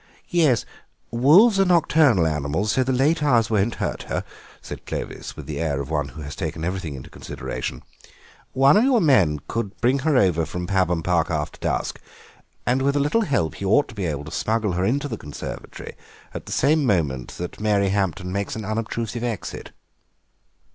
"Yes, 0.29 0.65
wolves 1.11 1.59
are 1.59 1.65
nocturnal 1.65 2.25
animals, 2.25 2.71
so 2.71 2.83
the 2.83 2.91
late 2.91 3.21
hours 3.21 3.51
won't 3.51 3.75
hurt 3.75 4.01
her," 4.09 4.23
said 4.59 4.87
Clovis, 4.87 5.35
with 5.37 5.45
the 5.45 5.59
air 5.59 5.79
of 5.79 5.91
one 5.91 6.07
who 6.07 6.23
has 6.23 6.35
taken 6.35 6.63
everything 6.65 6.95
into 6.95 7.11
consideration; 7.11 7.83
"one 8.53 8.77
of 8.77 8.83
your 8.83 8.99
men 8.99 9.41
could 9.47 9.79
bring 9.79 9.99
her 9.99 10.17
over 10.17 10.43
from 10.43 10.65
Pabham 10.65 11.03
Park 11.03 11.29
after 11.29 11.59
dusk, 11.59 12.01
and 12.65 12.81
with 12.81 12.95
a 12.95 12.99
little 12.99 13.21
help 13.21 13.53
he 13.53 13.65
ought 13.65 13.87
to 13.89 13.93
be 13.93 14.07
able 14.07 14.23
to 14.23 14.31
smuggle 14.31 14.71
her 14.71 14.83
into 14.83 15.07
the 15.07 15.19
conservatory 15.19 15.93
at 16.33 16.47
the 16.47 16.51
same 16.51 16.83
moment 16.83 17.33
that 17.37 17.59
Mary 17.59 17.89
Hampton 17.89 18.31
makes 18.31 18.55
an 18.55 18.65
unobtrusive 18.65 19.23
exit." 19.23 19.71